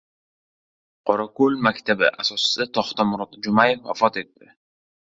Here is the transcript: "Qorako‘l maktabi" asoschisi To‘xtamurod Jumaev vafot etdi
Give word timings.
"Qorako‘l 1.09 1.59
maktabi" 1.69 2.11
asoschisi 2.25 2.69
To‘xtamurod 2.81 3.41
Jumaev 3.49 3.89
vafot 3.93 4.23
etdi 4.27 4.55